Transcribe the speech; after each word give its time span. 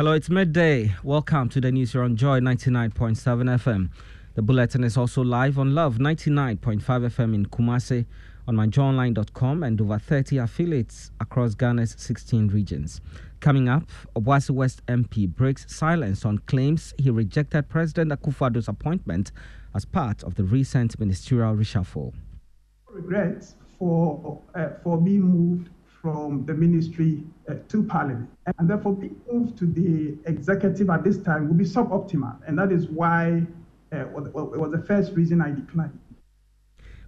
Hello, 0.00 0.12
it's 0.12 0.30
midday. 0.30 0.94
Welcome 1.04 1.50
to 1.50 1.60
the 1.60 1.70
news 1.70 1.92
here 1.92 2.02
on 2.02 2.16
Joy 2.16 2.40
99.7 2.40 3.18
FM. 3.18 3.90
The 4.32 4.40
bulletin 4.40 4.82
is 4.82 4.96
also 4.96 5.22
live 5.22 5.58
on 5.58 5.74
Love 5.74 5.98
99.5 5.98 6.80
FM 6.80 7.34
in 7.34 7.44
Kumasi, 7.44 8.06
on 8.48 8.56
myjoyonline.com, 8.56 9.62
and 9.62 9.78
over 9.78 9.98
30 9.98 10.38
affiliates 10.38 11.10
across 11.20 11.54
Ghana's 11.54 11.96
16 11.98 12.48
regions. 12.48 13.02
Coming 13.40 13.68
up, 13.68 13.90
Obuasi 14.16 14.52
West 14.52 14.80
MP 14.86 15.28
breaks 15.28 15.66
silence 15.70 16.24
on 16.24 16.38
claims 16.38 16.94
he 16.96 17.10
rejected 17.10 17.68
President 17.68 18.10
Akufo-Addo's 18.10 18.68
appointment 18.68 19.32
as 19.74 19.84
part 19.84 20.22
of 20.22 20.34
the 20.34 20.44
recent 20.44 20.98
ministerial 20.98 21.54
reshuffle. 21.54 22.14
Regrets 22.88 23.54
for 23.78 24.40
uh, 24.54 24.70
for 24.82 24.96
being 24.98 25.20
moved 25.20 25.68
from 26.00 26.44
the 26.46 26.54
ministry 26.54 27.22
uh, 27.48 27.54
to 27.68 27.82
parliament. 27.82 28.30
And 28.58 28.68
therefore, 28.68 28.94
being 28.94 29.20
moved 29.30 29.58
to 29.58 29.66
the 29.66 30.16
executive 30.28 30.88
at 30.90 31.04
this 31.04 31.18
time 31.18 31.48
would 31.48 31.58
be 31.58 31.64
suboptimal. 31.64 32.36
And 32.46 32.58
that 32.58 32.72
is 32.72 32.88
why 32.88 33.46
uh, 33.92 34.06
it 34.06 34.12
was 34.12 34.72
the 34.72 34.84
first 34.86 35.12
reason 35.12 35.40
I 35.40 35.50
declined. 35.50 35.98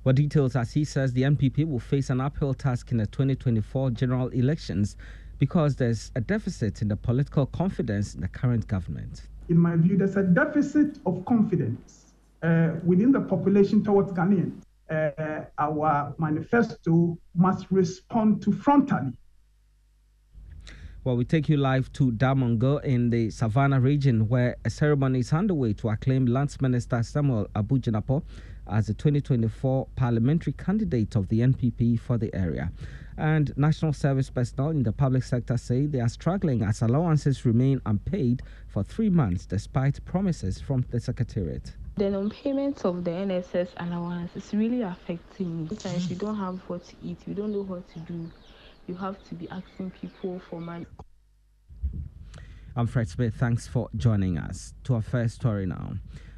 What 0.02 0.16
details 0.16 0.56
as 0.56 0.72
he 0.72 0.84
says 0.84 1.12
the 1.12 1.22
NPP 1.22 1.68
will 1.68 1.78
face 1.78 2.10
an 2.10 2.20
uphill 2.20 2.54
task 2.54 2.90
in 2.90 2.96
the 2.96 3.06
2024 3.06 3.92
general 3.92 4.28
elections 4.28 4.96
because 5.38 5.76
there's 5.76 6.10
a 6.16 6.20
deficit 6.20 6.82
in 6.82 6.88
the 6.88 6.96
political 6.96 7.46
confidence 7.46 8.14
in 8.14 8.20
the 8.20 8.28
current 8.28 8.66
government. 8.66 9.22
In 9.48 9.58
my 9.58 9.76
view, 9.76 9.96
there's 9.96 10.16
a 10.16 10.22
deficit 10.24 10.98
of 11.06 11.24
confidence 11.24 12.14
uh, 12.42 12.70
within 12.84 13.12
the 13.12 13.20
population 13.20 13.84
towards 13.84 14.12
Ghanaians 14.12 14.62
uh, 14.92 15.44
our 15.58 16.14
manifesto 16.18 17.18
must 17.34 17.66
respond 17.70 18.42
to 18.42 18.50
frontally. 18.50 19.16
Well, 21.04 21.16
we 21.16 21.24
take 21.24 21.48
you 21.48 21.56
live 21.56 21.92
to 21.94 22.12
Damongo 22.12 22.82
in 22.84 23.10
the 23.10 23.30
Savannah 23.30 23.80
region, 23.80 24.28
where 24.28 24.56
a 24.64 24.70
ceremony 24.70 25.18
is 25.18 25.32
underway 25.32 25.72
to 25.74 25.88
acclaim 25.88 26.26
Lands 26.26 26.60
Minister 26.60 27.02
Samuel 27.02 27.48
Abu 27.56 27.78
Jinapor 27.80 28.22
as 28.68 28.86
the 28.86 28.94
2024 28.94 29.88
parliamentary 29.96 30.52
candidate 30.52 31.16
of 31.16 31.28
the 31.28 31.40
NPP 31.40 31.98
for 31.98 32.18
the 32.18 32.32
area. 32.32 32.70
And 33.16 33.52
national 33.56 33.94
service 33.94 34.30
personnel 34.30 34.70
in 34.70 34.84
the 34.84 34.92
public 34.92 35.24
sector 35.24 35.56
say 35.56 35.86
they 35.86 36.00
are 36.00 36.08
struggling 36.08 36.62
as 36.62 36.82
allowances 36.82 37.44
remain 37.44 37.80
unpaid 37.84 38.42
for 38.68 38.84
three 38.84 39.10
months 39.10 39.44
despite 39.44 40.04
promises 40.04 40.60
from 40.60 40.86
the 40.90 41.00
Secretariat. 41.00 41.74
The 41.96 42.08
non-payment 42.08 42.86
of 42.86 43.04
the 43.04 43.10
NSS 43.10 43.68
allowance 43.76 44.34
is 44.34 44.54
really 44.54 44.80
affecting 44.80 45.62
me. 45.62 45.68
Sometimes 45.68 46.08
you 46.08 46.16
don't 46.16 46.38
have 46.38 46.58
what 46.66 46.82
to 46.86 46.94
eat, 47.04 47.18
you 47.26 47.34
don't 47.34 47.52
know 47.52 47.64
what 47.64 47.86
to 47.92 47.98
do. 48.00 48.30
You 48.86 48.94
have 48.94 49.22
to 49.28 49.34
be 49.34 49.46
asking 49.50 49.90
people 49.90 50.40
for 50.48 50.58
money. 50.58 50.86
I'm 52.74 52.86
Fred 52.86 53.08
Smith. 53.08 53.34
Thanks 53.34 53.66
for 53.66 53.90
joining 53.94 54.38
us. 54.38 54.72
To 54.84 54.94
our 54.94 55.02
first 55.02 55.34
story 55.34 55.66
now. 55.66 55.92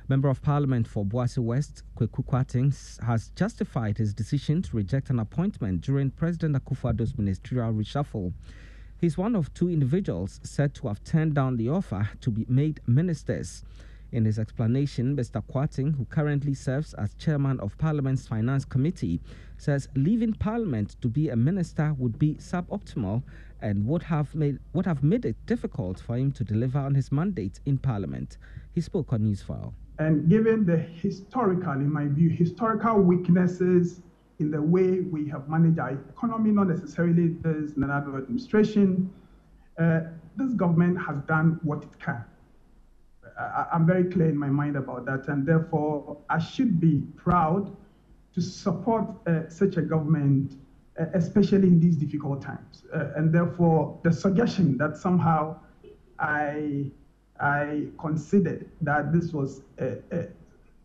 Member 0.09 0.29
of 0.29 0.43
Parliament 0.43 0.89
for 0.89 1.05
Obuasi 1.05 1.39
West, 1.39 1.85
Kweku 1.97 2.25
Kwarteng, 2.27 3.01
has 3.05 3.29
justified 3.37 3.97
his 3.97 4.13
decision 4.13 4.61
to 4.61 4.77
reject 4.77 5.09
an 5.09 5.21
appointment 5.21 5.83
during 5.83 6.11
President 6.11 6.57
Akufo-Addo's 6.57 7.17
ministerial 7.17 7.73
reshuffle. 7.73 8.33
He's 9.01 9.17
one 9.17 9.37
of 9.37 9.55
two 9.55 9.71
individuals 9.71 10.41
said 10.43 10.75
to 10.75 10.89
have 10.89 11.05
turned 11.05 11.35
down 11.37 11.57
the 11.57 11.69
offer 11.69 12.09
to 12.23 12.31
be 12.33 12.45
made 12.49 12.81
ministers. 12.89 13.63
In 14.15 14.25
his 14.25 14.39
explanation, 14.39 15.17
Mr. 15.17 15.43
Kwarteng, 15.43 15.97
who 15.97 16.05
currently 16.05 16.55
serves 16.55 16.95
as 16.95 17.15
chairman 17.15 17.59
of 17.59 17.77
Parliament's 17.79 18.29
Finance 18.29 18.65
Committee, 18.65 19.21
says 19.57 19.89
leaving 19.97 20.33
Parliament 20.35 20.95
to 21.01 21.09
be 21.09 21.31
a 21.31 21.35
minister 21.35 21.93
would 21.99 22.17
be 22.17 22.35
suboptimal 22.35 23.25
and 23.61 23.85
would 23.89 24.05
have 24.05 24.33
made 24.37 24.61
would 24.73 24.87
have 24.87 25.03
made 25.03 25.25
it 25.25 25.35
difficult 25.47 25.99
for 25.99 26.17
him 26.17 26.31
to 26.31 26.45
deliver 26.45 26.79
on 26.79 26.95
his 26.95 27.11
mandate 27.11 27.59
in 27.67 27.77
Parliament. 27.77 28.39
He 28.73 28.81
spoke 28.81 29.13
on 29.13 29.23
Newsfile. 29.23 29.73
And 29.99 30.29
given 30.29 30.65
the 30.65 30.77
historical, 30.77 31.73
in 31.73 31.93
my 31.93 32.07
view, 32.07 32.31
historical 32.31 33.01
weaknesses 33.01 34.01
in 34.39 34.53
the 34.53 34.63
way 34.63 35.01
we 35.01 35.29
have 35.29 35.49
managed 35.49 35.81
our 35.81 35.91
economy, 35.91 36.53
not 36.53 36.69
necessarily 36.69 37.31
this 37.43 37.77
Nana 37.77 37.95
administration, 37.95 39.11
uh, 39.77 40.03
this 40.37 40.55
government 40.55 40.99
has 41.05 41.17
done 41.27 41.59
what 41.65 41.83
it 41.83 41.99
can. 41.99 42.25
I, 43.39 43.67
am 43.73 43.87
very 43.87 44.05
clear 44.05 44.29
in 44.29 44.37
my 44.37 44.49
mind 44.49 44.77
about 44.77 45.07
that, 45.07 45.29
and 45.29 45.47
therefore 45.47 46.19
I 46.29 46.39
should 46.39 46.81
be 46.81 47.03
proud 47.17 47.75
to 48.35 48.41
support 48.41 49.07
uh, 49.27 49.49
such 49.49 49.77
a 49.77 49.83
government, 49.83 50.55
uh, 50.99 51.07
especially 51.15 51.69
in 51.69 51.81
these 51.81 51.97
difficult 51.97 52.43
times. 52.43 52.85
Uh, 52.93 53.13
and 53.17 53.33
therefore, 53.33 53.99
the 54.05 54.13
suggestion 54.13 54.77
that 54.79 54.97
somehow 54.97 55.59
I 56.19 56.91
I 57.41 57.87
considered 57.99 58.69
that 58.83 59.13
this 59.13 59.33
was 59.33 59.63
a, 59.79 59.99
a, 60.13 60.29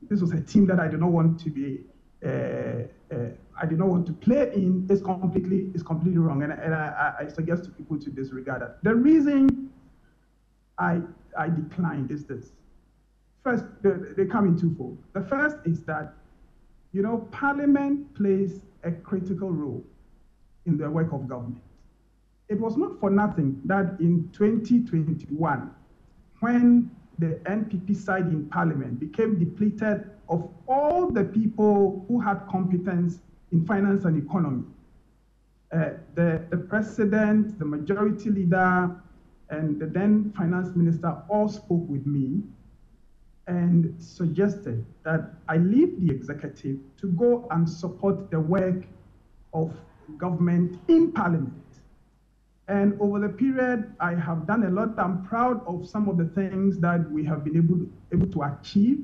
this 0.10 0.22
was 0.22 0.32
a 0.32 0.42
team 0.42 0.66
that 0.68 0.80
I 0.80 0.88
do 0.88 0.98
not 0.98 1.12
want 1.12 1.40
to 1.42 1.50
be. 1.50 1.82
Uh, 2.26 2.88
uh, 3.14 3.30
I 3.62 3.66
do 3.66 3.76
not 3.76 3.90
want 3.90 4.08
to 4.08 4.14
play 4.14 4.52
in 4.54 4.88
is 4.90 5.02
completely 5.02 5.70
is 5.74 5.84
completely 5.84 6.20
wrong, 6.20 6.44
and, 6.44 6.54
and 6.54 6.74
I, 6.74 7.14
I 7.20 7.28
suggest 7.28 7.66
to 7.66 7.70
people 7.70 8.00
to 8.00 8.10
disregard 8.10 8.62
that. 8.62 8.84
The 8.84 8.96
reason 8.96 9.70
I 10.80 11.02
I 11.38 11.50
is 12.10 12.26
this. 12.26 12.52
First, 13.44 13.66
they 13.82 14.26
come 14.26 14.48
in 14.48 14.58
twofold. 14.58 14.98
The 15.14 15.22
first 15.22 15.58
is 15.66 15.84
that, 15.84 16.14
you 16.92 17.02
know, 17.02 17.28
Parliament 17.32 18.14
plays 18.16 18.62
a 18.84 18.92
critical 18.92 19.52
role 19.52 19.84
in 20.66 20.78
the 20.78 20.90
work 20.90 21.14
of 21.14 21.28
government. 21.28 21.62
It 22.50 22.60
was 22.60 22.78
not 22.78 23.00
for 23.00 23.10
nothing 23.10 23.62
that 23.66 24.00
in 24.00 24.30
2021, 24.34 25.72
when 26.40 26.92
the 27.20 27.40
NPP 27.46 27.96
side 27.96 28.28
in 28.28 28.46
Parliament 28.48 29.00
became 29.00 29.38
depleted 29.38 30.10
of 30.30 30.50
all 30.68 31.10
the 31.10 31.24
people 31.24 32.06
who 32.08 32.20
had 32.20 32.46
competence 32.50 33.20
in 33.52 33.66
finance 33.66 34.06
and 34.06 34.18
economy, 34.18 34.64
uh, 35.72 35.92
the, 36.16 36.44
the 36.50 36.58
president, 36.58 37.60
the 37.60 37.66
majority 37.66 38.30
leader, 38.30 38.96
and 39.50 39.80
the 39.80 39.88
then 39.88 40.32
finance 40.38 40.76
minister 40.76 41.18
all 41.30 41.48
spoke 41.48 41.88
with 41.88 42.06
me 42.06 42.44
and 43.48 43.96
suggested 44.02 44.86
that 45.04 45.34
I 45.48 45.58
leave 45.58 46.00
the 46.00 46.14
executive 46.14 46.78
to 47.02 47.08
go 47.14 47.48
and 47.50 47.68
support 47.68 48.30
the 48.30 48.40
work 48.40 48.86
of 49.54 49.74
government 50.18 50.80
in 50.88 51.12
parliament. 51.12 51.54
And 52.68 52.96
over 53.02 53.20
the 53.20 53.30
period, 53.30 53.96
I 54.00 54.14
have 54.14 54.46
done 54.46 54.64
a 54.66 54.70
lot. 54.70 55.00
I'm 55.00 55.26
proud 55.26 55.66
of 55.66 55.88
some 55.90 56.08
of 56.08 56.18
the 56.18 56.26
things 56.26 56.78
that 56.80 57.10
we 57.10 57.26
have 57.26 57.44
been 57.44 57.58
able 57.58 57.78
to, 57.78 57.92
able 58.14 58.28
to 58.28 58.44
achieve 58.44 59.04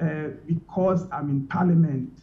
uh, 0.00 0.28
because 0.46 1.06
I'm 1.12 1.28
in 1.28 1.46
parliament. 1.46 2.22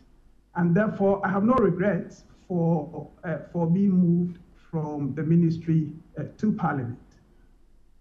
And 0.55 0.75
therefore, 0.75 1.23
I 1.23 1.29
have 1.29 1.43
no 1.43 1.53
regrets 1.53 2.23
for, 2.47 3.07
uh, 3.23 3.37
for 3.51 3.67
being 3.67 3.91
moved 3.91 4.39
from 4.71 5.13
the 5.13 5.21
ministry 5.21 5.91
uh, 6.17 6.23
to 6.39 6.51
parliament. 6.53 6.97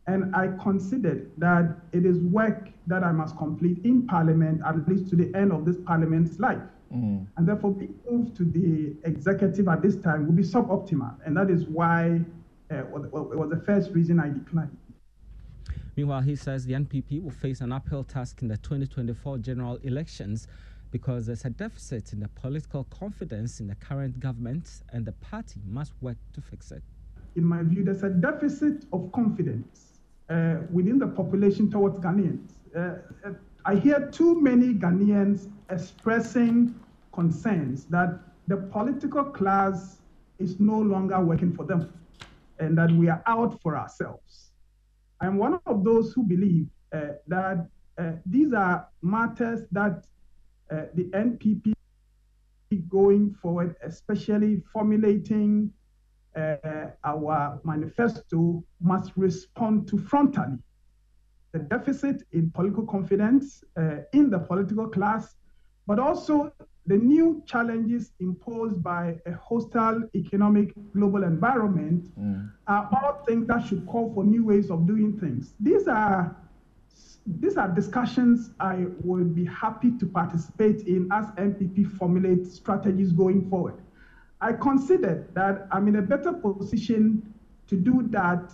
And 0.07 0.35
I 0.35 0.49
considered 0.61 1.31
that 1.39 1.77
it 1.93 2.05
is 2.05 2.19
work 2.19 2.69
that 2.89 3.05
I 3.05 3.13
must 3.13 3.37
complete 3.37 3.79
in 3.85 4.07
Parliament 4.07 4.61
at 4.67 4.89
least 4.89 5.09
to 5.11 5.17
the 5.17 5.33
end 5.37 5.53
of 5.53 5.65
this 5.65 5.77
Parliament's 5.87 6.41
life. 6.41 6.63
Mm. 6.93 7.27
And 7.37 7.49
therefore, 7.49 7.73
being 7.73 7.95
moved 8.11 8.37
to 8.37 8.45
the 8.45 8.95
executive 9.09 9.69
at 9.69 9.81
this 9.81 9.97
time 9.97 10.27
would 10.27 10.37
be 10.37 10.43
suboptimal. 10.43 11.15
And 11.25 11.37
that 11.37 11.51
is 11.51 11.67
why 11.67 12.21
uh, 12.71 12.77
it 12.77 13.12
was 13.12 13.51
the 13.51 13.62
first 13.65 13.93
reason 13.93 14.19
I 14.19 14.29
declined. 14.29 14.77
Meanwhile, 15.97 16.23
he 16.23 16.37
says 16.37 16.65
the 16.65 16.73
NPP 16.73 17.23
will 17.23 17.31
face 17.31 17.61
an 17.61 17.71
uphill 17.71 18.03
task 18.03 18.43
in 18.43 18.49
the 18.49 18.57
2024 18.57 19.39
general 19.39 19.77
elections 19.83 20.49
because 20.91 21.27
there's 21.27 21.45
a 21.45 21.51
deficit 21.51 22.12
in 22.12 22.21
the 22.21 22.29
political 22.29 22.85
confidence 22.85 23.61
in 23.61 23.67
the 23.67 23.75
current 23.77 24.19
government 24.19 24.83
and 24.93 25.05
the 25.05 25.12
party 25.12 25.61
must 25.67 25.93
work 26.01 26.17
to 26.35 26.41
fix 26.41 26.71
it. 26.71 26.83
In 27.37 27.45
my 27.45 27.62
view, 27.62 27.85
there's 27.85 28.03
a 28.03 28.11
deficit 28.11 28.85
of 28.93 29.11
confidence 29.12 29.92
uh, 30.32 30.56
within 30.70 30.98
the 30.98 31.06
population 31.06 31.70
towards 31.70 31.99
Ghanaians. 31.99 32.52
Uh, 32.75 32.79
uh, 33.25 33.32
I 33.64 33.75
hear 33.76 34.08
too 34.11 34.40
many 34.40 34.73
Ghanaians 34.75 35.50
expressing 35.70 36.75
concerns 37.12 37.84
that 37.87 38.19
the 38.49 38.56
political 38.56 39.25
class 39.25 39.99
is 40.38 40.58
no 40.58 40.79
longer 40.79 41.20
working 41.20 41.55
for 41.55 41.64
them 41.64 41.93
and 42.58 42.76
that 42.79 42.90
we 42.90 43.08
are 43.08 43.23
out 43.26 43.61
for 43.62 43.76
ourselves. 43.76 44.52
I'm 45.20 45.37
one 45.37 45.61
of 45.67 45.84
those 45.84 46.12
who 46.12 46.25
believe 46.25 46.67
uh, 46.93 47.00
that 47.28 47.69
uh, 47.99 48.12
these 48.26 48.52
are 48.52 48.88
matters 49.02 49.61
that 49.70 50.05
uh, 50.70 50.85
the 50.94 51.05
NPP 51.12 51.75
going 52.88 53.35
forward, 53.35 53.76
especially 53.82 54.62
formulating 54.73 55.70
uh, 56.37 56.87
our 57.05 57.61
manifesto 57.64 58.62
must 58.81 59.12
respond 59.17 59.87
to 59.88 59.96
frontally 59.96 60.58
the 61.52 61.58
deficit 61.58 62.23
in 62.32 62.50
political 62.50 62.84
confidence 62.87 63.62
uh, 63.76 63.99
in 64.12 64.31
the 64.31 64.38
political 64.38 64.88
class, 64.88 65.37
but 65.87 65.99
also 65.99 66.52
the 66.87 66.96
new 66.96 67.43
challenges 67.46 68.12
imposed 68.19 68.82
by 68.82 69.17
a 69.26 69.32
hostile 69.32 70.02
economic 70.14 70.73
global 70.93 71.23
environment 71.23 72.11
mm. 72.19 72.50
are 72.67 72.88
all 72.93 73.23
things 73.25 73.46
that 73.46 73.64
should 73.67 73.87
call 73.87 74.12
for 74.14 74.25
new 74.25 74.44
ways 74.44 74.70
of 74.70 74.87
doing 74.87 75.19
things. 75.19 75.55
These 75.61 75.87
are 75.87 76.37
these 77.25 77.56
are 77.56 77.69
discussions 77.69 78.50
I 78.58 78.87
would 79.05 79.32
be 79.32 79.44
happy 79.44 79.93
to 79.99 80.06
participate 80.06 80.88
in 80.88 81.08
as 81.12 81.26
NPP 81.37 81.96
formulate 81.96 82.49
strategies 82.49 83.12
going 83.12 83.49
forward. 83.49 83.75
I 84.43 84.53
consider 84.53 85.29
that 85.35 85.69
I'm 85.71 85.87
in 85.87 85.97
a 85.97 86.03
better 86.03 86.33
position 86.33 87.33
to 87.69 87.77
do 87.77 88.09
that 88.11 88.53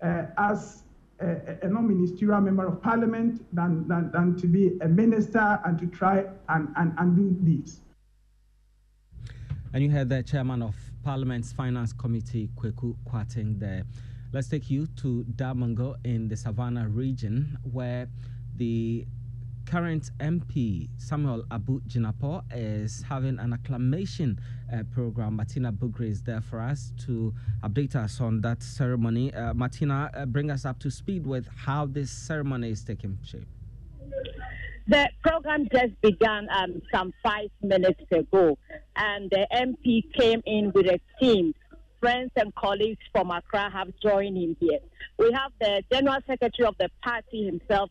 uh, 0.00 0.26
as 0.38 0.84
a, 1.20 1.58
a 1.62 1.68
non-ministerial 1.68 2.40
member 2.40 2.64
of 2.64 2.80
parliament 2.80 3.44
than, 3.52 3.88
than, 3.88 4.12
than 4.12 4.36
to 4.36 4.46
be 4.46 4.78
a 4.82 4.88
minister 4.88 5.60
and 5.64 5.78
to 5.80 5.86
try 5.88 6.24
and, 6.48 6.68
and, 6.76 6.94
and 6.98 7.16
do 7.16 7.36
this. 7.40 7.80
And 9.72 9.82
you 9.82 9.90
heard 9.90 10.08
the 10.08 10.22
chairman 10.22 10.62
of 10.62 10.76
Parliament's 11.02 11.52
Finance 11.52 11.92
Committee, 11.92 12.48
Kweku 12.56 12.96
Kwarteng, 13.04 13.58
there. 13.58 13.82
Let's 14.32 14.48
take 14.48 14.70
you 14.70 14.86
to 14.98 15.26
Damongo 15.34 15.96
in 16.04 16.28
the 16.28 16.36
Savannah 16.36 16.88
region, 16.88 17.58
where 17.72 18.08
the 18.56 19.06
current 19.66 20.10
MP 20.20 20.88
Samuel 20.96 21.44
Abu 21.50 21.80
Jinapor 21.82 22.42
is 22.54 23.04
having 23.08 23.38
an 23.38 23.52
acclamation 23.52 24.38
uh, 24.72 24.82
program. 24.94 25.36
Martina 25.36 25.72
Bugri 25.72 26.10
is 26.10 26.22
there 26.22 26.40
for 26.40 26.60
us 26.60 26.92
to 27.06 27.34
update 27.62 27.96
us 27.96 28.20
on 28.20 28.40
that 28.42 28.62
ceremony. 28.62 29.34
Uh, 29.34 29.52
Martina, 29.54 30.10
uh, 30.14 30.24
bring 30.24 30.50
us 30.50 30.64
up 30.64 30.78
to 30.78 30.90
speed 30.90 31.26
with 31.26 31.46
how 31.56 31.86
this 31.86 32.10
ceremony 32.10 32.70
is 32.70 32.84
taking 32.84 33.18
shape. 33.24 33.46
The 34.88 35.08
program 35.20 35.68
just 35.72 36.00
began 36.00 36.48
um, 36.48 36.80
some 36.94 37.12
five 37.22 37.50
minutes 37.60 38.00
ago, 38.12 38.56
and 38.94 39.28
the 39.30 39.46
MP 39.52 40.02
came 40.16 40.42
in 40.46 40.70
with 40.72 40.86
a 40.86 41.00
team. 41.20 41.54
Friends 42.00 42.30
and 42.36 42.54
colleagues 42.54 43.00
from 43.10 43.32
Accra 43.32 43.68
have 43.72 43.88
joined 44.00 44.36
him 44.36 44.56
here. 44.60 44.78
We 45.18 45.32
have 45.32 45.50
the 45.60 45.82
General 45.92 46.20
Secretary 46.26 46.68
of 46.68 46.76
the 46.78 46.88
party 47.02 47.46
himself, 47.46 47.90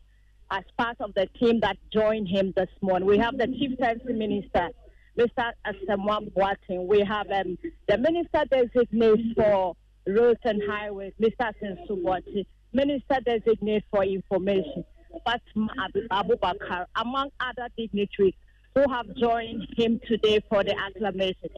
as 0.50 0.64
part 0.78 0.96
of 1.00 1.12
the 1.14 1.26
team 1.38 1.60
that 1.60 1.76
joined 1.92 2.28
him 2.28 2.52
this 2.56 2.68
morning. 2.80 3.08
We 3.08 3.18
have 3.18 3.36
the 3.36 3.46
Chief 3.46 3.78
Minister, 4.04 4.68
Mr. 5.18 5.52
Asamoah 5.66 6.30
Boateng. 6.32 6.86
We 6.86 7.00
have 7.00 7.30
um, 7.30 7.58
the 7.88 7.98
Minister 7.98 8.44
Designate 8.50 9.34
for 9.36 9.74
Roads 10.06 10.40
and 10.44 10.62
Highways, 10.68 11.12
Mr. 11.20 11.52
Sensu 11.60 12.44
Minister 12.72 13.16
Designate 13.24 13.84
for 13.90 14.04
Information, 14.04 14.84
Fatima 15.24 15.68
Abubakar, 16.12 16.86
among 16.96 17.30
other 17.40 17.68
dignitaries 17.76 18.34
who 18.74 18.84
have 18.92 19.06
joined 19.16 19.66
him 19.76 19.98
today 20.06 20.40
for 20.48 20.62
the 20.62 20.78
acclamation. 20.78 21.48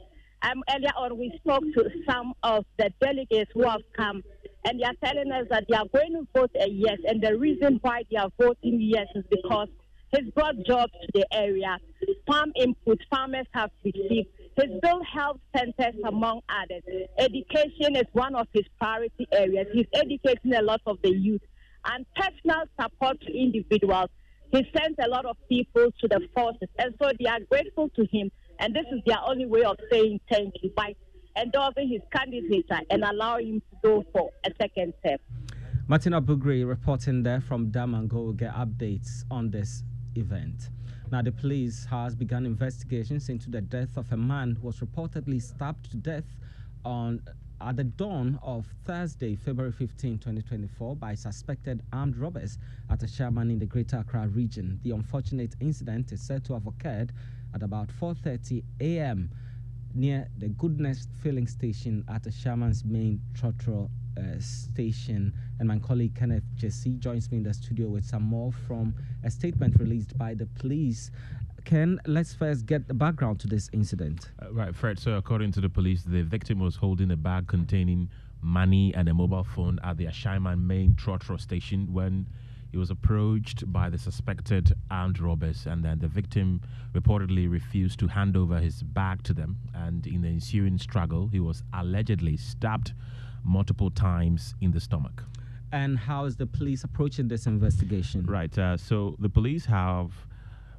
Um, 0.42 0.62
earlier 0.72 0.92
on, 0.96 1.18
we 1.18 1.32
spoke 1.38 1.64
to 1.74 1.90
some 2.08 2.32
of 2.44 2.64
the 2.78 2.92
delegates 3.00 3.50
who 3.52 3.62
have 3.68 3.80
come 3.96 4.22
and 4.64 4.80
they 4.80 4.84
are 4.84 4.94
telling 5.04 5.30
us 5.32 5.46
that 5.50 5.64
they 5.68 5.76
are 5.76 5.86
going 5.92 6.12
to 6.12 6.26
vote 6.34 6.50
a 6.60 6.68
yes. 6.68 6.98
And 7.06 7.22
the 7.22 7.36
reason 7.38 7.78
why 7.82 8.02
they 8.10 8.16
are 8.16 8.30
voting 8.40 8.78
yes 8.80 9.06
is 9.14 9.24
because 9.30 9.68
he's 10.10 10.30
brought 10.34 10.56
jobs 10.66 10.92
to 10.92 11.08
the 11.14 11.26
area. 11.32 11.78
Farm 12.26 12.52
input 12.56 12.98
farmers 13.10 13.46
have 13.52 13.70
received. 13.84 14.28
He's 14.56 14.80
built 14.82 15.06
health 15.06 15.40
centers, 15.56 15.94
among 16.06 16.40
others. 16.48 16.82
Education 17.18 17.94
is 17.94 18.06
one 18.12 18.34
of 18.34 18.48
his 18.52 18.64
priority 18.78 19.26
areas. 19.32 19.68
He's 19.72 19.86
educating 19.94 20.54
a 20.54 20.62
lot 20.62 20.80
of 20.86 20.98
the 21.02 21.10
youth. 21.10 21.42
And 21.84 22.04
personal 22.16 22.64
support 22.80 23.20
to 23.20 23.32
individuals. 23.32 24.10
He 24.50 24.66
sends 24.76 24.98
a 25.02 25.08
lot 25.08 25.26
of 25.26 25.36
people 25.48 25.92
to 26.00 26.08
the 26.08 26.26
forces. 26.34 26.68
And 26.78 26.94
so 27.00 27.10
they 27.18 27.26
are 27.26 27.40
grateful 27.50 27.90
to 27.90 28.06
him. 28.10 28.30
And 28.58 28.74
this 28.74 28.86
is 28.90 29.00
their 29.06 29.18
only 29.24 29.46
way 29.46 29.62
of 29.62 29.76
saying 29.90 30.20
thank 30.30 30.54
you 30.62 30.70
by 30.76 30.96
endorsing 31.40 31.88
his 31.88 32.02
candidature 32.12 32.80
and 32.90 33.04
allowing 33.04 33.46
him 33.46 33.62
to 33.70 33.76
go 33.82 34.04
for 34.12 34.30
a 34.44 34.50
second 34.60 34.92
term. 35.04 35.18
Martina 35.86 36.20
Bugri 36.20 36.68
reporting 36.68 37.22
there 37.22 37.40
from 37.40 37.70
Damongo 37.70 38.12
will 38.14 38.32
get 38.32 38.54
updates 38.54 39.24
on 39.30 39.50
this 39.50 39.82
event. 40.16 40.68
Now, 41.10 41.22
the 41.22 41.32
police 41.32 41.86
has 41.86 42.14
begun 42.14 42.44
investigations 42.44 43.30
into 43.30 43.50
the 43.50 43.62
death 43.62 43.96
of 43.96 44.12
a 44.12 44.16
man 44.16 44.58
who 44.60 44.66
was 44.66 44.80
reportedly 44.80 45.40
stabbed 45.40 45.90
to 45.90 45.96
death 45.96 46.26
on 46.84 47.22
at 47.60 47.76
the 47.76 47.84
dawn 47.84 48.38
of 48.42 48.66
Thursday, 48.84 49.34
February 49.34 49.72
15, 49.72 50.18
2024, 50.18 50.94
by 50.94 51.14
suspected 51.14 51.82
armed 51.92 52.16
robbers 52.16 52.58
at 52.88 53.00
Ashaiman 53.00 53.50
in 53.50 53.58
the 53.58 53.66
Greater 53.66 53.98
Accra 53.98 54.28
region. 54.28 54.78
The 54.84 54.92
unfortunate 54.92 55.56
incident 55.58 56.12
is 56.12 56.20
said 56.20 56.44
to 56.44 56.52
have 56.52 56.68
occurred 56.68 57.12
at 57.54 57.62
about 57.62 57.88
4:30 57.88 58.62
a.m 58.80 59.30
near 59.94 60.28
the 60.38 60.48
Goodness 60.48 61.08
filling 61.22 61.46
station 61.46 62.04
at 62.08 62.22
the 62.22 62.30
Ashaiman's 62.30 62.84
main 62.84 63.20
Trotro 63.34 63.88
uh, 64.16 64.40
station. 64.40 65.32
And 65.58 65.68
my 65.68 65.78
colleague 65.78 66.14
Kenneth 66.14 66.44
Jesse 66.54 66.96
joins 66.96 67.30
me 67.30 67.38
in 67.38 67.42
the 67.42 67.54
studio 67.54 67.88
with 67.88 68.04
some 68.04 68.22
more 68.22 68.52
from 68.66 68.94
a 69.24 69.30
statement 69.30 69.78
released 69.78 70.16
by 70.18 70.34
the 70.34 70.46
police. 70.46 71.10
Ken, 71.64 72.00
let's 72.06 72.32
first 72.32 72.66
get 72.66 72.88
the 72.88 72.94
background 72.94 73.40
to 73.40 73.46
this 73.46 73.68
incident. 73.72 74.30
Uh, 74.42 74.52
right, 74.52 74.74
Fred. 74.74 74.98
So, 74.98 75.12
according 75.12 75.52
to 75.52 75.60
the 75.60 75.68
police, 75.68 76.02
the 76.02 76.22
victim 76.22 76.60
was 76.60 76.76
holding 76.76 77.10
a 77.10 77.16
bag 77.16 77.46
containing 77.46 78.08
money 78.40 78.94
and 78.94 79.08
a 79.08 79.14
mobile 79.14 79.44
phone 79.44 79.78
at 79.82 79.96
the 79.96 80.06
Ashaiman 80.06 80.62
main 80.62 80.94
Trotro 80.94 81.40
station 81.40 81.92
when 81.92 82.26
he 82.70 82.76
was 82.76 82.90
approached 82.90 83.70
by 83.72 83.88
the 83.88 83.98
suspected 83.98 84.74
armed 84.90 85.20
robbers, 85.20 85.66
and 85.66 85.84
then 85.84 85.98
the 85.98 86.08
victim 86.08 86.60
reportedly 86.92 87.50
refused 87.50 87.98
to 88.00 88.06
hand 88.08 88.36
over 88.36 88.58
his 88.58 88.82
bag 88.82 89.22
to 89.24 89.32
them. 89.32 89.56
And 89.74 90.06
in 90.06 90.22
the 90.22 90.28
ensuing 90.28 90.78
struggle, 90.78 91.28
he 91.28 91.40
was 91.40 91.62
allegedly 91.72 92.36
stabbed 92.36 92.92
multiple 93.44 93.90
times 93.90 94.54
in 94.60 94.72
the 94.72 94.80
stomach. 94.80 95.24
And 95.72 95.98
how 95.98 96.24
is 96.24 96.36
the 96.36 96.46
police 96.46 96.84
approaching 96.84 97.28
this 97.28 97.46
investigation? 97.46 98.24
Right. 98.26 98.56
Uh, 98.56 98.76
so 98.76 99.16
the 99.18 99.28
police 99.28 99.66
have 99.66 100.12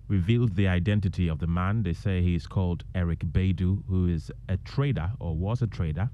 revealed 0.08 0.56
the 0.56 0.68
identity 0.68 1.28
of 1.28 1.40
the 1.40 1.48
man. 1.48 1.84
They 1.84 1.94
say 1.94 2.22
he 2.22 2.36
is 2.36 2.48
called 2.48 2.84
Eric 2.96 3.20
Baidu, 3.20 3.84
who 3.88 4.08
is 4.08 4.32
a 4.48 4.58
trader 4.58 5.12
or 5.20 5.36
was 5.36 5.62
a 5.62 5.68
trader 5.68 6.10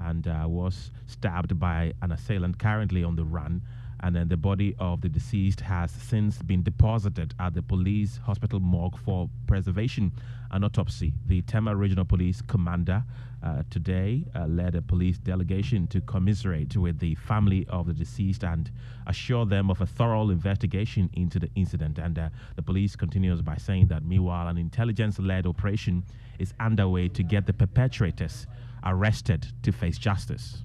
and 0.00 0.28
uh, 0.28 0.44
was 0.46 0.90
stabbed 1.06 1.58
by 1.58 1.92
an 2.02 2.12
assailant 2.12 2.58
currently 2.58 3.02
on 3.02 3.16
the 3.16 3.24
run 3.24 3.62
and 4.00 4.14
then 4.14 4.28
the 4.28 4.36
body 4.36 4.74
of 4.78 5.00
the 5.00 5.08
deceased 5.08 5.60
has 5.60 5.90
since 5.90 6.40
been 6.42 6.62
deposited 6.62 7.34
at 7.38 7.54
the 7.54 7.62
police 7.62 8.18
hospital 8.18 8.60
morgue 8.60 8.96
for 8.98 9.28
preservation 9.46 10.12
and 10.50 10.64
autopsy. 10.64 11.12
The 11.26 11.42
Tema 11.42 11.74
Regional 11.74 12.04
Police 12.04 12.40
Commander 12.42 13.02
uh, 13.42 13.62
today 13.70 14.24
uh, 14.34 14.46
led 14.46 14.74
a 14.74 14.82
police 14.82 15.18
delegation 15.18 15.86
to 15.88 16.00
commiserate 16.00 16.76
with 16.76 16.98
the 16.98 17.14
family 17.16 17.66
of 17.68 17.86
the 17.86 17.92
deceased 17.92 18.44
and 18.44 18.70
assure 19.06 19.46
them 19.46 19.70
of 19.70 19.80
a 19.80 19.86
thorough 19.86 20.30
investigation 20.30 21.10
into 21.14 21.38
the 21.38 21.50
incident. 21.54 21.98
And 21.98 22.18
uh, 22.18 22.28
the 22.56 22.62
police 22.62 22.96
continues 22.96 23.42
by 23.42 23.56
saying 23.56 23.88
that 23.88 24.04
meanwhile, 24.04 24.48
an 24.48 24.58
intelligence 24.58 25.18
led 25.18 25.46
operation 25.46 26.04
is 26.38 26.54
underway 26.60 27.08
to 27.08 27.22
get 27.22 27.46
the 27.46 27.52
perpetrators 27.52 28.46
arrested 28.84 29.46
to 29.62 29.72
face 29.72 29.98
justice. 29.98 30.62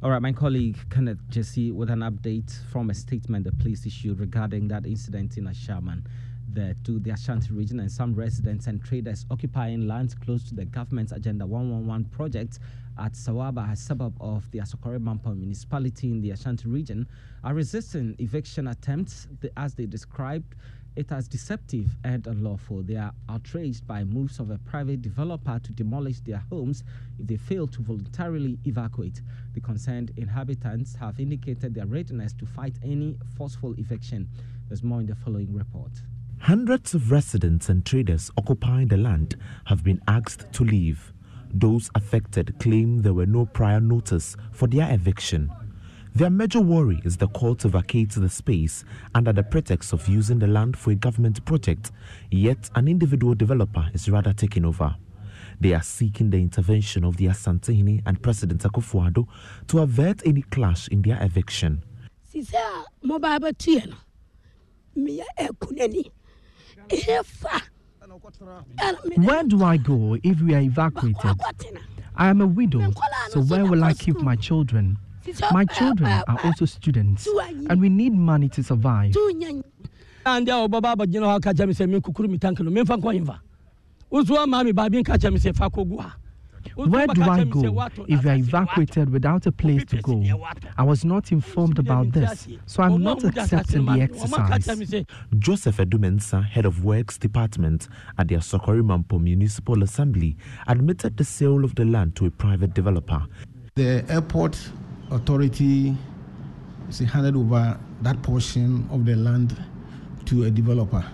All 0.00 0.12
right, 0.12 0.22
my 0.22 0.30
colleague 0.32 0.78
Kenneth 0.90 1.18
Jesse 1.28 1.72
with 1.72 1.90
an 1.90 2.00
update 2.00 2.56
from 2.70 2.88
a 2.88 2.94
statement 2.94 3.44
the 3.44 3.50
police 3.50 3.84
issued 3.84 4.20
regarding 4.20 4.68
that 4.68 4.86
incident 4.86 5.36
in 5.36 5.46
Ashaiman 5.46 6.04
the, 6.52 6.76
to 6.84 7.00
the 7.00 7.10
Ashanti 7.10 7.52
region 7.52 7.80
and 7.80 7.90
some 7.90 8.14
residents 8.14 8.68
and 8.68 8.80
traders 8.80 9.26
occupying 9.28 9.88
lands 9.88 10.14
close 10.14 10.44
to 10.50 10.54
the 10.54 10.64
government's 10.64 11.10
Agenda 11.10 11.44
111 11.44 12.04
project 12.10 12.60
at 12.96 13.14
Sawaba, 13.14 13.72
a 13.72 13.76
suburb 13.76 14.14
of 14.20 14.48
the 14.52 14.60
Asokore 14.60 15.00
Mampong 15.00 15.36
municipality 15.36 16.12
in 16.12 16.20
the 16.20 16.30
Ashanti 16.30 16.68
region, 16.68 17.04
are 17.42 17.54
resisting 17.54 18.14
eviction 18.20 18.68
attempts 18.68 19.26
as 19.56 19.74
they 19.74 19.86
described 19.86 20.54
it 20.98 21.12
as 21.12 21.28
deceptive 21.28 21.96
and 22.02 22.26
unlawful. 22.26 22.82
They 22.82 22.96
are 22.96 23.12
outraged 23.28 23.86
by 23.86 24.02
moves 24.02 24.40
of 24.40 24.50
a 24.50 24.58
private 24.58 25.00
developer 25.00 25.60
to 25.62 25.72
demolish 25.72 26.18
their 26.20 26.42
homes 26.50 26.82
if 27.20 27.28
they 27.28 27.36
fail 27.36 27.68
to 27.68 27.82
voluntarily 27.82 28.58
evacuate. 28.66 29.22
The 29.54 29.60
concerned 29.60 30.10
inhabitants 30.16 30.96
have 30.96 31.20
indicated 31.20 31.72
their 31.72 31.86
readiness 31.86 32.32
to 32.34 32.46
fight 32.46 32.74
any 32.82 33.16
forceful 33.36 33.74
eviction. 33.78 34.28
There's 34.66 34.82
more 34.82 34.98
in 34.98 35.06
the 35.06 35.14
following 35.14 35.54
report. 35.54 35.92
Hundreds 36.40 36.94
of 36.94 37.12
residents 37.12 37.68
and 37.68 37.86
traders 37.86 38.32
occupying 38.36 38.88
the 38.88 38.96
land 38.96 39.36
have 39.66 39.84
been 39.84 40.00
asked 40.08 40.52
to 40.54 40.64
leave. 40.64 41.12
Those 41.54 41.90
affected 41.94 42.58
claim 42.58 43.02
there 43.02 43.14
were 43.14 43.26
no 43.26 43.46
prior 43.46 43.80
notice 43.80 44.36
for 44.50 44.66
their 44.66 44.92
eviction. 44.92 45.50
Their 46.14 46.30
major 46.30 46.60
worry 46.60 47.00
is 47.04 47.16
the 47.16 47.28
call 47.28 47.54
to 47.56 47.68
vacate 47.68 48.10
the 48.10 48.28
space 48.28 48.84
under 49.14 49.32
the 49.32 49.42
pretext 49.42 49.92
of 49.92 50.08
using 50.08 50.38
the 50.38 50.46
land 50.46 50.76
for 50.76 50.90
a 50.90 50.94
government 50.94 51.44
project, 51.44 51.92
yet 52.30 52.70
an 52.74 52.88
individual 52.88 53.34
developer 53.34 53.88
is 53.92 54.08
rather 54.08 54.32
taking 54.32 54.64
over. 54.64 54.96
They 55.60 55.74
are 55.74 55.82
seeking 55.82 56.30
the 56.30 56.38
intervention 56.38 57.04
of 57.04 57.16
the 57.16 57.26
Asantehene 57.26 58.02
and 58.06 58.22
President 58.22 58.62
Akufo-Addo 58.62 59.26
to 59.68 59.78
avert 59.80 60.26
any 60.26 60.42
clash 60.42 60.88
in 60.88 61.02
their 61.02 61.22
eviction. 61.22 61.82
Where 69.16 69.44
do 69.44 69.64
I 69.64 69.76
go 69.76 70.16
if 70.22 70.40
we 70.40 70.54
are 70.54 70.60
evacuated? 70.60 71.36
I 72.16 72.28
am 72.28 72.40
a 72.40 72.46
widow, 72.46 72.92
so 73.30 73.42
where 73.42 73.64
will 73.64 73.84
I 73.84 73.94
keep 73.94 74.16
my 74.18 74.36
children? 74.36 74.98
My 75.52 75.64
children 75.64 76.10
are 76.26 76.38
also 76.44 76.64
students, 76.64 77.28
and 77.68 77.80
we 77.80 77.88
need 77.88 78.12
money 78.12 78.48
to 78.50 78.62
survive. 78.62 79.14
ande 80.26 80.48
a 80.50 80.68
wɔbɛba 80.68 80.94
abɛgyina 80.94 81.26
hɔ 81.26 81.36
aka 81.36 81.54
kyɛ 81.54 81.66
me 81.68 81.72
sɛ 81.74 81.88
menkukuru 81.88 82.28
me 82.28 82.38
tanke 82.38 82.60
no 82.60 82.70
memfa 82.70 83.00
nkɔ 83.00 83.16
yemfa 83.16 83.38
woso 84.10 84.36
ama 84.36 84.62
me 84.62 84.72
baabi 84.72 85.00
nka 85.02 85.16
kyɛ 85.16 85.32
me 85.32 85.38
sɛ 85.38 85.56
fa 85.56 85.70
kɔgu 85.70 86.00
ha 86.00 86.16
Where 86.74 87.06
do 87.06 87.22
I 87.22 87.44
go 87.44 87.88
if 88.08 88.24
we 88.24 88.30
are 88.30 88.36
evacuated 88.36 89.10
without 89.10 89.46
a 89.46 89.52
place 89.52 89.84
to 89.86 89.96
go? 90.02 90.22
I 90.76 90.82
was 90.82 91.04
not 91.04 91.32
informed 91.32 91.78
about 91.78 92.12
this, 92.12 92.46
so 92.66 92.82
I'm 92.82 93.02
not 93.02 93.24
accepting 93.24 93.86
the 93.86 94.00
exercise. 94.00 95.04
Joseph 95.38 95.78
Edumensa, 95.78 96.44
head 96.44 96.66
of 96.66 96.84
Works 96.84 97.16
Department 97.16 97.88
at 98.18 98.28
the 98.28 98.34
Asokore 98.36 98.82
Mampong 98.82 99.22
Municipal 99.22 99.82
Assembly, 99.82 100.36
admitted 100.66 101.16
the 101.16 101.24
sale 101.24 101.64
of 101.64 101.74
the 101.74 101.84
land 101.84 102.16
to 102.16 102.26
a 102.26 102.30
private 102.30 102.74
developer. 102.74 103.24
The 103.76 104.04
airport 104.08 104.58
authority 105.10 105.96
is 106.88 106.98
handed 107.00 107.36
over 107.36 107.78
that 108.02 108.22
portion 108.22 108.88
of 108.90 109.04
the 109.04 109.16
land 109.16 109.56
to 110.26 110.44
a 110.44 110.50
developer. 110.50 111.04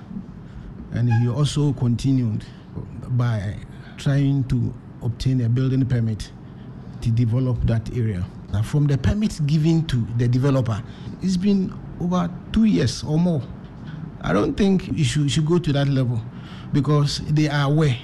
And 0.92 1.12
he 1.12 1.28
also 1.28 1.72
continued 1.72 2.44
by 3.10 3.56
trying 3.96 4.44
to 4.44 4.72
obtain 5.02 5.40
a 5.42 5.48
building 5.48 5.84
permit 5.86 6.30
to 7.00 7.10
develop 7.10 7.60
that 7.66 7.94
area. 7.96 8.24
Now, 8.52 8.62
from 8.62 8.86
the 8.86 8.96
permit 8.96 9.44
given 9.46 9.86
to 9.86 10.06
the 10.16 10.28
developer, 10.28 10.82
it's 11.22 11.36
been 11.36 11.72
over 12.00 12.30
two 12.52 12.64
years 12.64 13.02
or 13.02 13.18
more. 13.18 13.42
I 14.20 14.32
don't 14.32 14.54
think 14.56 14.96
you 14.96 15.04
should, 15.04 15.30
should 15.30 15.46
go 15.46 15.58
to 15.58 15.72
that 15.72 15.88
level 15.88 16.22
because 16.72 17.20
they 17.30 17.48
are 17.48 17.70
aware. 17.70 17.96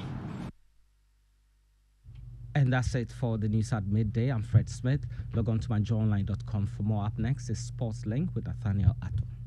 And 2.54 2.72
that's 2.72 2.94
it 2.94 3.12
for 3.12 3.38
the 3.38 3.48
news 3.48 3.72
at 3.72 3.86
midday. 3.86 4.28
I'm 4.28 4.42
Fred 4.42 4.68
Smith. 4.68 5.06
Log 5.34 5.48
on 5.48 5.60
to 5.60 5.68
myjoyonline.com 5.68 6.66
for 6.66 6.82
more. 6.82 7.04
Up 7.04 7.18
next 7.18 7.48
is 7.48 7.58
Sports 7.58 8.06
Link 8.06 8.30
with 8.34 8.46
Nathaniel 8.46 8.96
Attoh. 9.02 9.39